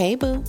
[0.00, 0.42] Hey, boo.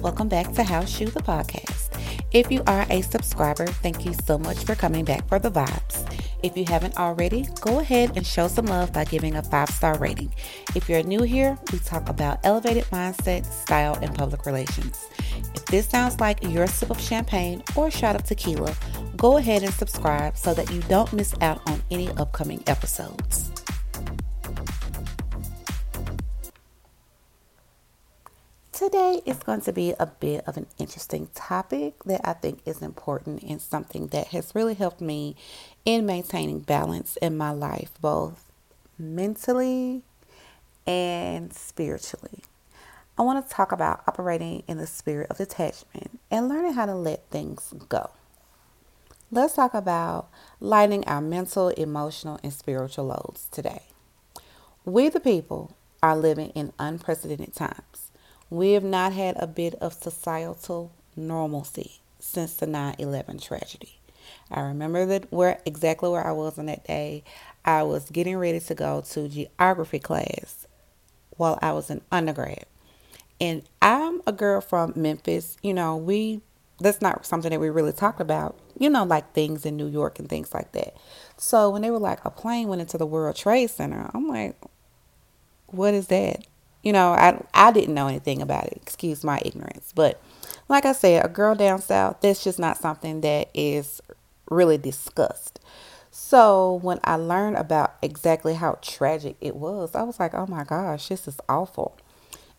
[0.00, 1.96] Welcome back to House Shoe the podcast.
[2.32, 6.04] If you are a subscriber, thank you so much for coming back for the vibes.
[6.42, 9.96] If you haven't already, go ahead and show some love by giving a five star
[9.98, 10.34] rating.
[10.74, 15.06] If you're new here, we talk about elevated mindset, style, and public relations.
[15.54, 18.74] If this sounds like your sip of champagne or shot of tequila,
[19.16, 23.47] go ahead and subscribe so that you don't miss out on any upcoming episodes.
[28.78, 32.80] Today is going to be a bit of an interesting topic that I think is
[32.80, 35.34] important and something that has really helped me
[35.84, 38.52] in maintaining balance in my life, both
[38.96, 40.04] mentally
[40.86, 42.44] and spiritually.
[43.18, 46.94] I want to talk about operating in the spirit of detachment and learning how to
[46.94, 48.10] let things go.
[49.32, 50.28] Let's talk about
[50.60, 53.82] lightening our mental, emotional, and spiritual loads today.
[54.84, 58.07] We, the people, are living in unprecedented times.
[58.50, 63.98] We have not had a bit of societal normalcy since the 9/11 tragedy.
[64.50, 67.24] I remember that where exactly where I was on that day.
[67.64, 70.66] I was getting ready to go to geography class
[71.36, 72.64] while I was in undergrad.
[73.40, 75.56] And I'm a girl from Memphis.
[75.62, 76.40] You know, we
[76.80, 78.58] that's not something that we really talked about.
[78.78, 80.96] You know, like things in New York and things like that.
[81.36, 84.56] So when they were like a plane went into the World Trade Center, I'm like,
[85.66, 86.46] what is that?
[86.82, 88.78] You know, I I didn't know anything about it.
[88.82, 89.92] Excuse my ignorance.
[89.94, 90.20] But
[90.68, 94.00] like I said, a girl down south, that's just not something that is
[94.50, 95.60] really discussed.
[96.10, 100.64] So when I learned about exactly how tragic it was, I was like, oh my
[100.64, 101.96] gosh, this is awful.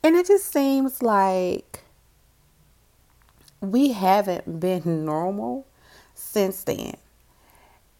[0.03, 1.81] And it just seems like
[3.61, 5.65] we haven't been normal
[6.15, 6.95] since then.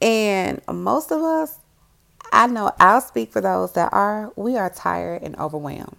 [0.01, 1.59] And most of us,
[2.33, 5.97] I know I'll speak for those that are, we are tired and overwhelmed.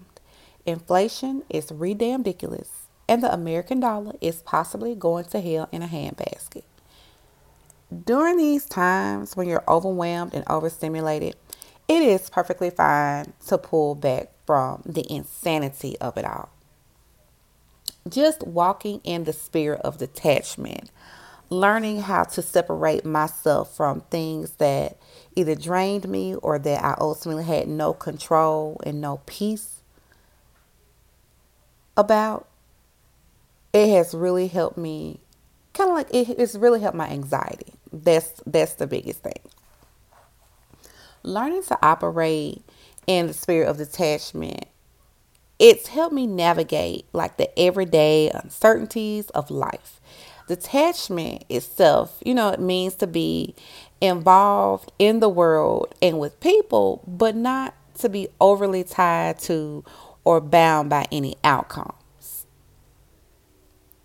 [0.70, 2.68] Inflation is ridiculous,
[3.08, 6.62] and the American dollar is possibly going to hell in a handbasket.
[8.04, 11.34] During these times when you're overwhelmed and overstimulated,
[11.88, 16.50] it is perfectly fine to pull back from the insanity of it all.
[18.08, 20.92] Just walking in the spirit of detachment,
[21.48, 24.96] learning how to separate myself from things that
[25.34, 29.79] either drained me or that I ultimately had no control and no peace
[32.00, 32.48] about,
[33.72, 35.20] it has really helped me
[35.72, 37.74] kind of like it, it's really helped my anxiety.
[37.92, 39.40] That's that's the biggest thing.
[41.22, 42.62] Learning to operate
[43.06, 44.66] in the spirit of detachment,
[45.58, 50.00] it's helped me navigate like the everyday uncertainties of life.
[50.48, 53.54] Detachment itself, you know, it means to be
[54.00, 59.84] involved in the world and with people, but not to be overly tied to
[60.24, 62.46] or bound by any outcomes.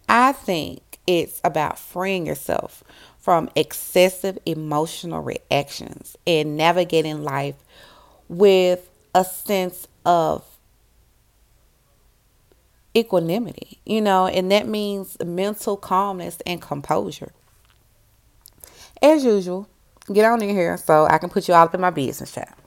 [0.07, 2.83] I think it's about freeing yourself
[3.17, 7.55] from excessive emotional reactions and navigating life
[8.29, 10.43] with a sense of
[12.95, 17.31] equanimity, you know, and that means mental calmness and composure.
[19.01, 19.67] As usual,
[20.11, 22.57] get on in here so I can put you all up in my business chat.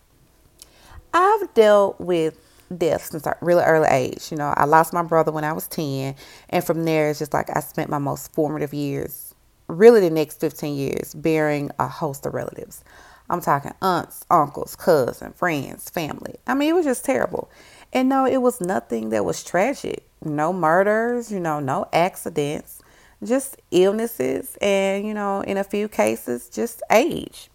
[1.14, 2.38] I've dealt with
[2.77, 4.31] death since a really early age.
[4.31, 6.15] You know, I lost my brother when I was 10.
[6.51, 9.34] And from there, it's just like I spent my most formative years,
[9.67, 12.84] really the next 15 years, bearing a host of relatives.
[13.31, 16.37] I'm talking aunts, uncles, cousins, friends, family.
[16.47, 17.51] I mean, it was just terrible.
[17.93, 20.09] And no, it was nothing that was tragic.
[20.25, 22.83] No murders, you know, no accidents,
[23.23, 27.50] just illnesses, and, you know, in a few cases, just age.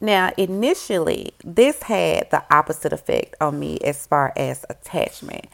[0.00, 5.46] Now, initially, this had the opposite effect on me as far as attachment.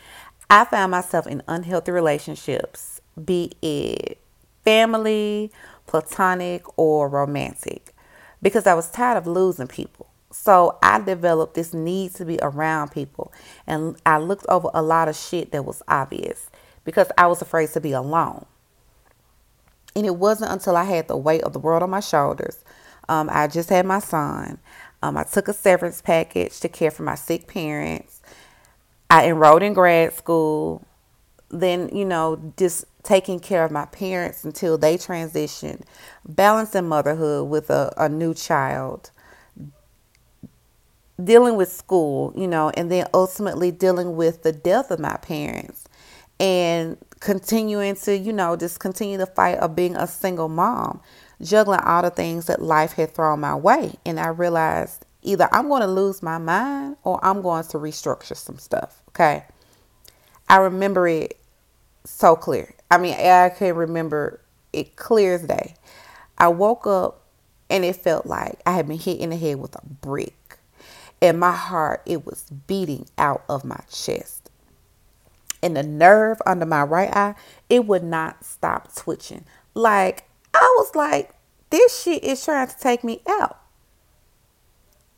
[0.49, 4.19] I found myself in unhealthy relationships, be it
[4.65, 5.53] family,
[5.87, 7.95] platonic, or romantic,
[8.43, 10.09] because I was tired of losing people.
[10.33, 13.33] So I developed this need to be around people,
[13.67, 16.51] and I looked over a lot of shit that was obvious
[16.85, 18.45] because I was afraid to be alone.
[19.95, 22.59] And it wasn't until I had the weight of the world on my shoulders
[23.09, 24.59] um, I just had my son.
[25.03, 28.21] Um, I took a severance package to care for my sick parents.
[29.09, 30.85] I enrolled in grad school.
[31.49, 35.83] Then, you know, just taking care of my parents until they transitioned,
[36.27, 39.11] balancing motherhood with a, a new child,
[41.23, 45.86] dealing with school, you know, and then ultimately dealing with the death of my parents
[46.39, 51.01] and continuing to, you know, just continue the fight of being a single mom
[51.43, 53.93] juggling all the things that life had thrown my way.
[54.05, 58.37] And I realized either I'm going to lose my mind or I'm going to restructure
[58.37, 59.03] some stuff.
[59.11, 59.45] Okay.
[60.49, 61.39] I remember it
[62.05, 62.75] so clear.
[62.91, 64.41] I mean, I can remember
[64.73, 65.75] it clear as day.
[66.39, 67.23] I woke up
[67.69, 70.59] and it felt like I had been hit in the head with a brick.
[71.21, 74.46] And my heart, it was beating out of my chest.
[75.63, 77.35] And the nerve under my right eye,
[77.71, 79.45] it would not stop twitching.
[79.75, 81.33] Like, I was like,
[81.71, 83.59] this shit is trying to take me out.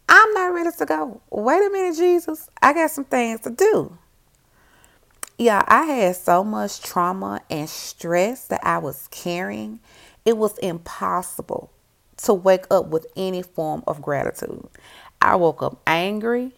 [0.09, 1.21] I'm not ready to go.
[1.31, 2.49] Wait a minute, Jesus.
[2.63, 3.99] I got some things to do.
[5.39, 9.81] Yeah, I had so much trauma and stress that I was carrying.
[10.25, 11.71] It was impossible
[12.19, 14.67] to wake up with any form of gratitude.
[15.23, 16.53] I woke up angry,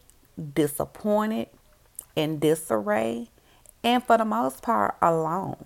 [0.55, 1.49] disappointed,
[2.17, 3.29] in disarray,
[3.83, 5.65] and for the most part, alone.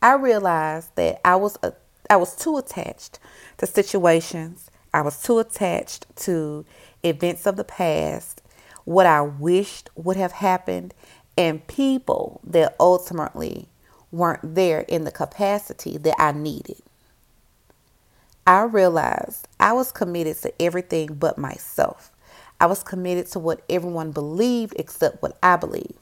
[0.00, 1.72] I realized that I was a,
[2.08, 3.18] I was too attached
[3.58, 4.70] to situations.
[4.94, 6.64] I was too attached to
[7.02, 8.42] events of the past
[8.88, 10.94] what I wished would have happened,
[11.36, 13.68] and people that ultimately
[14.10, 16.78] weren't there in the capacity that I needed.
[18.46, 22.10] I realized I was committed to everything but myself.
[22.60, 25.98] I was committed to what everyone believed except what I believed.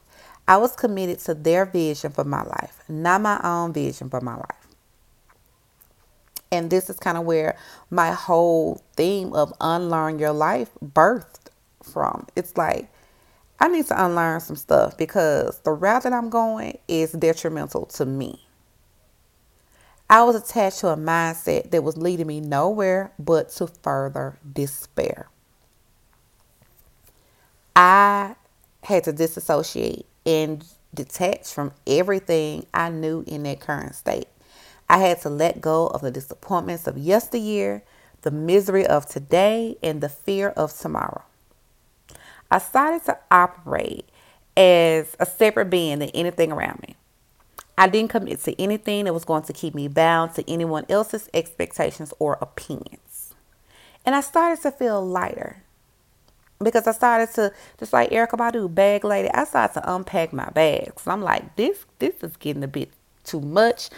[0.47, 4.35] I was committed to their vision for my life, not my own vision for my
[4.35, 4.67] life.
[6.51, 7.57] And this is kind of where
[7.89, 11.49] my whole theme of unlearn your life birthed
[11.83, 12.27] from.
[12.35, 12.89] It's like
[13.59, 18.05] I need to unlearn some stuff because the route that I'm going is detrimental to
[18.05, 18.45] me.
[20.09, 25.27] I was attached to a mindset that was leading me nowhere but to further despair.
[27.77, 28.35] I
[28.81, 30.65] had to disassociate and
[30.95, 34.27] detach from everything I knew in that current state.
[34.89, 37.83] I had to let go of the disappointments of yesteryear,
[38.23, 41.21] the misery of today, and the fear of tomorrow.
[42.49, 44.09] I started to operate
[44.55, 46.95] as a separate being than anything around me.
[47.77, 51.29] I didn't commit to anything that was going to keep me bound to anyone else's
[51.31, 53.35] expectations or opinions.
[54.03, 55.61] And I started to feel lighter
[56.63, 60.49] because I started to, just like Erykah Badu, bag lady, I started to unpack my
[60.49, 61.07] bags.
[61.07, 62.89] I'm like, this, this is getting a bit
[63.23, 63.89] too much.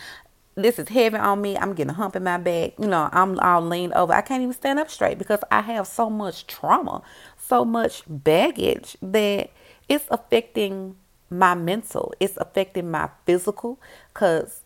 [0.55, 1.57] This is heavy on me.
[1.57, 2.73] I'm getting a hump in my back.
[2.77, 4.11] You know, I'm all leaned over.
[4.11, 7.01] I can't even stand up straight because I have so much trauma
[7.49, 9.49] so much baggage that
[9.89, 10.95] it's affecting
[11.31, 13.79] my mental, it's affecting my physical
[14.13, 14.61] because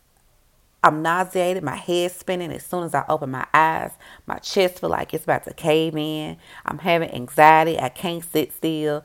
[0.83, 3.91] I'm nauseated, my head spinning as soon as I open my eyes.
[4.27, 6.37] My chest feel like it's about to cave in.
[6.65, 7.79] I'm having anxiety.
[7.79, 9.03] I can't sit still.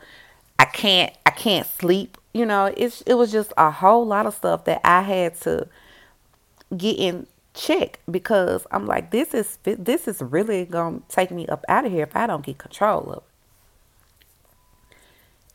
[0.59, 2.19] I can't I can't sleep.
[2.35, 5.69] You know, it's it was just a whole lot of stuff that I had to
[6.77, 11.47] get in check because I'm like this is this is really going to take me
[11.47, 13.23] up out of here if I don't get control of it.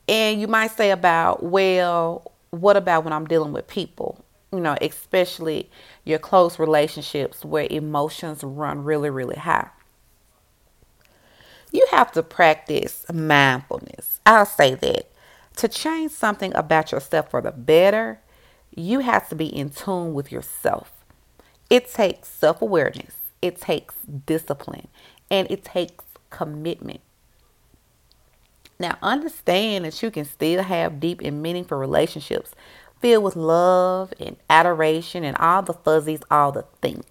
[0.07, 4.23] And you might say about, well, what about when I'm dealing with people?
[4.53, 5.71] You know, especially
[6.05, 9.69] your close relationships where emotions run really, really high.
[11.71, 14.19] You have to practice mindfulness.
[14.25, 15.09] I'll say that.
[15.57, 18.21] To change something about yourself for the better,
[18.75, 20.91] you have to be in tune with yourself.
[21.69, 23.95] It takes self awareness, it takes
[24.27, 24.87] discipline,
[25.31, 27.01] and it takes commitment.
[28.79, 32.53] Now, understand that you can still have deep and meaningful relationships
[33.03, 37.03] filled with love and adoration and all the fuzzies, all the things.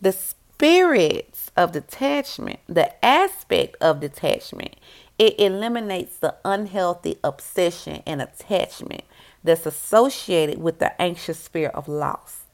[0.00, 4.76] The spirits of detachment, the aspect of detachment,
[5.18, 9.02] it eliminates the unhealthy obsession and attachment
[9.44, 12.44] that's associated with the anxious fear of loss.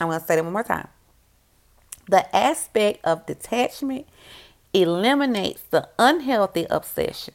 [0.00, 0.88] I'm going to say that one more time.
[2.08, 4.06] The aspect of detachment
[4.72, 7.34] eliminates the unhealthy obsession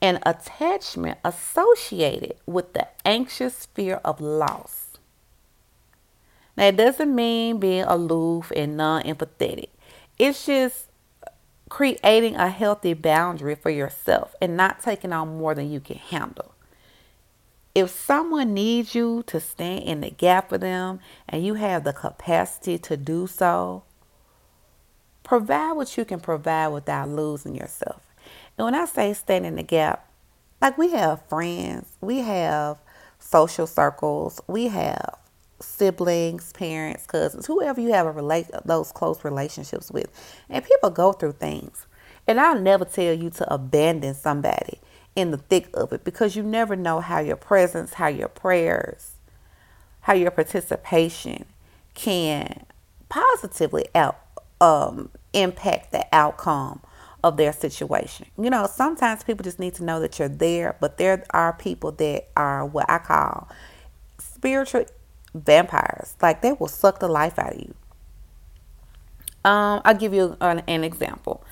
[0.00, 4.98] and attachment associated with the anxious fear of loss.
[6.56, 9.68] Now, it doesn't mean being aloof and non empathetic,
[10.18, 10.86] it's just
[11.68, 16.54] creating a healthy boundary for yourself and not taking on more than you can handle.
[17.74, 21.92] If someone needs you to stand in the gap for them and you have the
[21.92, 23.82] capacity to do so,
[25.26, 28.00] Provide what you can provide without losing yourself.
[28.58, 30.08] And when I say stand in the gap,
[30.60, 32.78] like we have friends, we have
[33.18, 35.16] social circles, we have
[35.60, 40.08] siblings, parents, cousins, whoever you have a relate those close relationships with.
[40.48, 41.86] And people go through things.
[42.26, 44.80] And I'll never tell you to abandon somebody
[45.14, 49.12] in the thick of it because you never know how your presence, how your prayers,
[50.02, 51.44] how your participation
[51.94, 52.66] can
[53.08, 54.18] positively out
[54.60, 56.80] um, impact the outcome
[57.24, 58.26] of their situation.
[58.38, 61.92] You know, sometimes people just need to know that you're there, but there are people
[61.92, 63.48] that are what I call
[64.18, 64.84] spiritual
[65.34, 66.16] vampires.
[66.22, 67.74] Like they will suck the life out of you.
[69.44, 71.44] Um, I'll give you an, an example.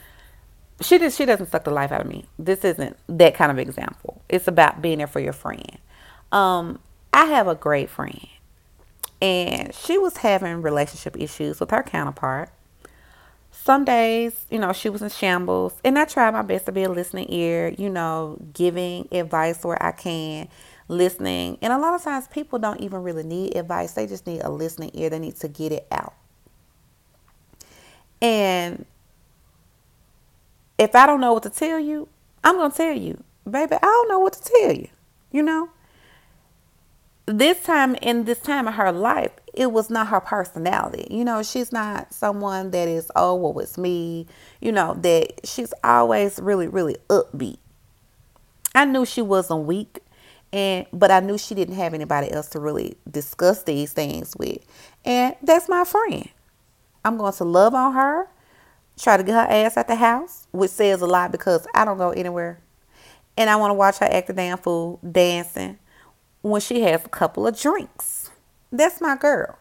[0.80, 1.14] She does.
[1.14, 2.26] She doesn't suck the life out of me.
[2.38, 4.22] This isn't that kind of example.
[4.28, 5.78] It's about being there for your friend.
[6.32, 6.80] Um,
[7.12, 8.26] I have a great friend,
[9.22, 12.50] and she was having relationship issues with her counterpart.
[13.54, 16.82] Some days, you know, she was in shambles, and I tried my best to be
[16.82, 20.48] a listening ear, you know, giving advice where I can,
[20.88, 21.58] listening.
[21.62, 24.50] And a lot of times, people don't even really need advice, they just need a
[24.50, 26.14] listening ear, they need to get it out.
[28.20, 28.84] And
[30.76, 32.08] if I don't know what to tell you,
[32.42, 34.88] I'm going to tell you, baby, I don't know what to tell you,
[35.30, 35.70] you know?
[37.26, 41.06] this time in this time of her life, it was not her personality.
[41.10, 44.26] You know, she's not someone that is, oh, well, it's me.
[44.60, 47.58] You know, that she's always really, really upbeat.
[48.74, 50.00] I knew she wasn't weak,
[50.52, 54.58] and but I knew she didn't have anybody else to really discuss these things with.
[55.04, 56.28] And that's my friend.
[57.04, 58.28] I'm going to love on her,
[58.98, 61.98] try to get her ass at the house, which says a lot because I don't
[61.98, 62.58] go anywhere.
[63.36, 65.78] And I want to watch her act the damn fool dancing
[66.42, 68.13] when she has a couple of drinks.
[68.76, 69.56] That's my girl.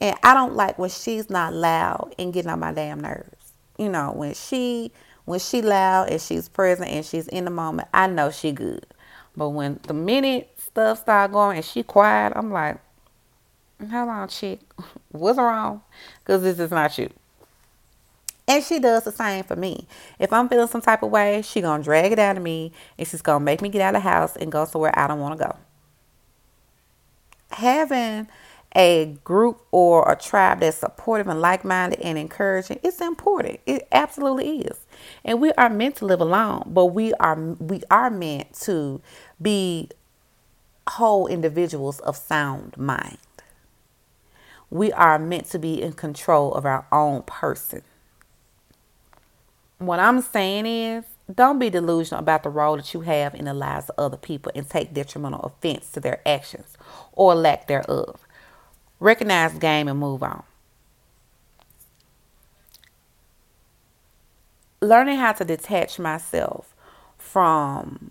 [0.00, 3.52] And I don't like when she's not loud and getting on my damn nerves.
[3.78, 4.90] You know, when she
[5.24, 8.84] when she loud and she's present and she's in the moment, I know she good.
[9.36, 12.78] But when the minute stuff start going and she quiet, I'm like,
[13.78, 14.60] hold on, chick,
[15.12, 15.82] what's wrong?
[16.24, 17.10] Because this is not you.
[18.48, 19.86] And she does the same for me.
[20.18, 23.06] If I'm feeling some type of way, she gonna drag it out of me and
[23.06, 25.38] she's gonna make me get out of the house and go somewhere I don't want
[25.38, 25.56] to go
[27.50, 28.28] having
[28.76, 33.60] a group or a tribe that's supportive and like-minded and encouraging it's important.
[33.66, 34.78] It absolutely is.
[35.24, 39.00] And we are meant to live alone but we are we are meant to
[39.40, 39.88] be
[40.88, 43.18] whole individuals of sound mind.
[44.70, 47.82] We are meant to be in control of our own person.
[49.78, 53.54] What i'm saying is don't be delusional about the role that you have in the
[53.54, 56.76] lives of other people and take detrimental offense to their actions
[57.12, 58.26] or lack thereof.
[59.00, 60.42] Recognize the game and move on.
[64.80, 66.74] Learning how to detach myself
[67.16, 68.10] from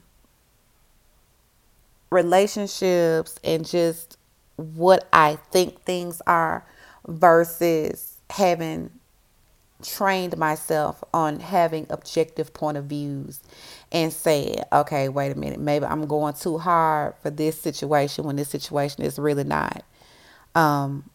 [2.10, 4.17] relationships and just
[4.56, 6.65] what I think things are
[7.08, 8.91] versus having
[9.84, 13.39] trained myself on having objective point of views
[13.91, 18.36] and said, okay, wait a minute, maybe I'm going too hard for this situation when
[18.36, 19.84] this situation is really not
[20.58, 21.06] um,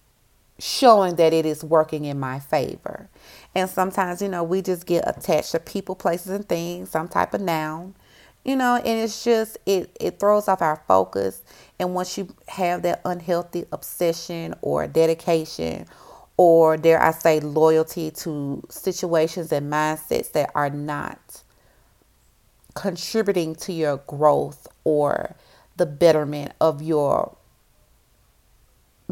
[0.61, 3.11] showing that it is working in my favor.
[3.55, 7.35] And sometimes, you know, we just get attached to people, places, and things, some type
[7.35, 7.95] of noun,
[8.45, 11.43] you know, and it's just, it, it throws off our focus.
[11.81, 15.87] And once you have that unhealthy obsession or dedication
[16.39, 21.43] or dare I say loyalty to situations and mindsets that are not
[22.75, 25.37] contributing to your growth or
[25.77, 27.37] the betterment of your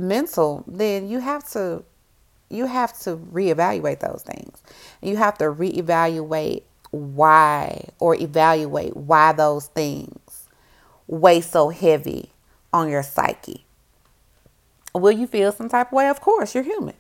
[0.09, 1.85] mental, then you have to
[2.49, 4.61] you have to reevaluate those things.
[5.01, 10.49] You have to reevaluate why or evaluate why those things
[11.07, 12.31] weigh so heavy
[12.73, 13.65] on your psyche.
[14.93, 16.09] Will you feel some type of way?
[16.09, 16.95] Of course, you're human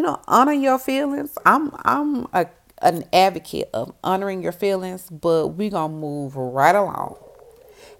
[0.00, 1.36] you know, honor your feelings.
[1.44, 2.46] I'm I'm a
[2.82, 7.16] an advocate of honoring your feelings, but we're gonna move right along.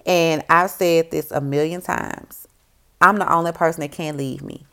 [0.07, 2.49] And I've said this a million times.
[3.01, 4.67] I'm the only person that can't leave me.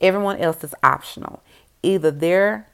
[0.00, 1.42] Everyone else is optional.
[1.82, 2.68] Either their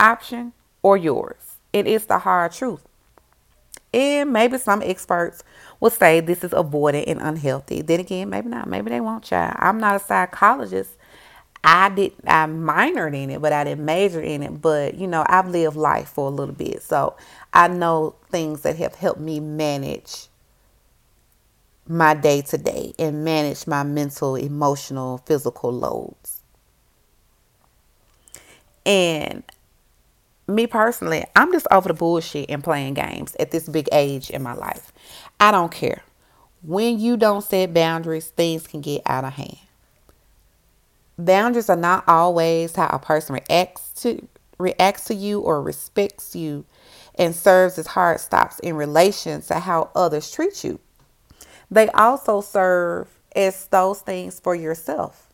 [0.00, 1.56] option or yours.
[1.72, 2.86] It is the hard truth.
[3.94, 5.44] And maybe some experts
[5.80, 7.82] will say this is avoidant and unhealthy.
[7.82, 8.68] Then again, maybe not.
[8.68, 9.54] Maybe they won't try.
[9.58, 10.96] I'm not a psychologist
[11.64, 14.60] I did I minored in it, but I didn't major in it.
[14.60, 17.16] But you know, I've lived life for a little bit, so
[17.52, 20.28] I know things that have helped me manage
[21.92, 26.40] my day to day and manage my mental, emotional, physical loads.
[28.86, 29.42] And
[30.48, 34.42] me personally, I'm just over the bullshit and playing games at this big age in
[34.42, 34.90] my life.
[35.38, 36.02] I don't care.
[36.62, 39.58] When you don't set boundaries, things can get out of hand.
[41.18, 44.26] Boundaries are not always how a person reacts to
[44.58, 46.64] reacts to you or respects you
[47.16, 50.78] and serves as hard stops in relation to how others treat you.
[51.72, 55.32] They also serve as those things for yourself.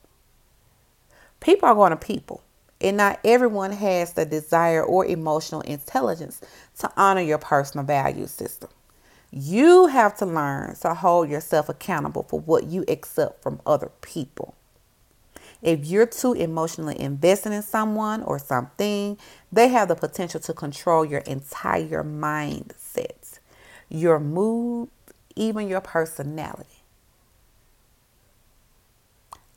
[1.40, 2.42] People are going to people.
[2.80, 6.40] And not everyone has the desire or emotional intelligence
[6.78, 8.71] to honor your personal value system.
[9.33, 14.54] You have to learn to hold yourself accountable for what you accept from other people.
[15.61, 19.18] If you're too emotionally invested in someone or something,
[19.50, 23.40] they have the potential to control your entire mindset,
[23.88, 24.88] your mood,
[25.38, 26.66] even your personality.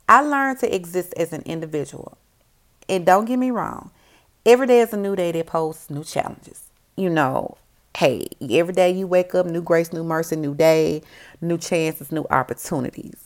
[0.08, 2.18] I learned to exist as an individual.
[2.88, 3.90] And don't get me wrong,
[4.44, 6.70] every day is a new day that poses new challenges.
[6.96, 7.56] You know,
[7.96, 11.02] hey, every day you wake up, new grace, new mercy, new day,
[11.40, 13.21] new chances, new opportunities.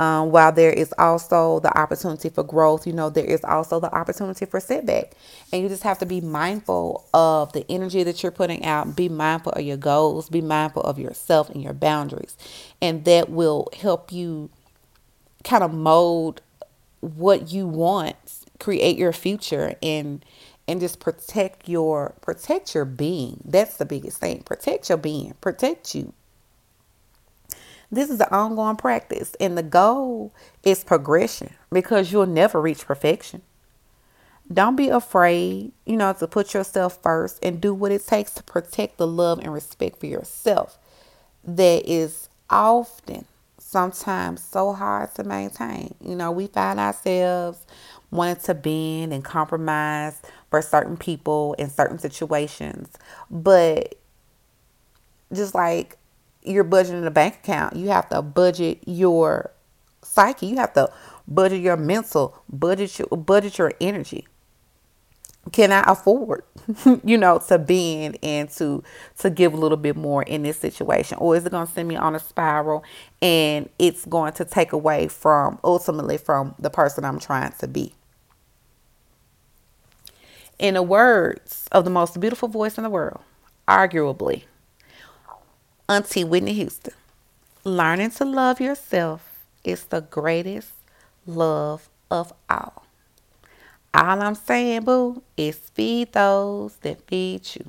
[0.00, 3.94] Um, while there is also the opportunity for growth, you know, there is also the
[3.94, 5.12] opportunity for setback.
[5.52, 9.10] And you just have to be mindful of the energy that you're putting out, be
[9.10, 12.36] mindful of your goals, be mindful of yourself and your boundaries.
[12.82, 14.50] And that will help you
[15.44, 16.42] kind of mold
[17.00, 18.16] what you want,
[18.60, 20.24] create your future and
[20.68, 23.42] and just protect your protect your being.
[23.44, 24.42] That's the biggest thing.
[24.44, 25.34] Protect your being.
[25.40, 26.14] Protect you.
[27.92, 30.32] This is an ongoing practice, and the goal
[30.62, 33.42] is progression because you'll never reach perfection.
[34.52, 38.42] Don't be afraid, you know, to put yourself first and do what it takes to
[38.42, 40.78] protect the love and respect for yourself
[41.44, 43.24] that is often
[43.58, 45.94] sometimes so hard to maintain.
[46.00, 47.64] You know, we find ourselves
[48.10, 50.20] wanting to bend and compromise
[50.50, 52.88] for certain people in certain situations,
[53.30, 53.94] but
[55.32, 55.96] just like
[56.42, 57.76] you're budgeting a bank account.
[57.76, 59.50] You have to budget your
[60.02, 60.46] psyche.
[60.46, 60.92] You have to
[61.28, 64.26] budget your mental, budget your budget your energy.
[65.52, 66.44] Can I afford,
[67.04, 68.84] you know, to bend and to
[69.18, 71.88] to give a little bit more in this situation, or is it going to send
[71.88, 72.84] me on a spiral
[73.22, 77.94] and it's going to take away from ultimately from the person I'm trying to be?
[80.58, 83.20] In the words of the most beautiful voice in the world,
[83.66, 84.44] arguably,
[85.90, 86.94] Auntie Whitney Houston.
[87.64, 90.70] Learning to love yourself is the greatest
[91.26, 92.84] love of all.
[93.92, 97.66] All I'm saying, boo, is feed those that feed you.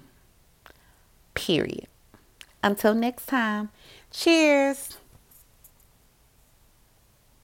[1.34, 1.88] Period.
[2.62, 3.70] Until next time,
[4.12, 5.00] cheers.